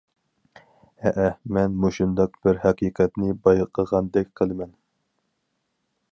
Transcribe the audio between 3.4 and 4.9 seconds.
بايقىغاندەك قىلىمەن.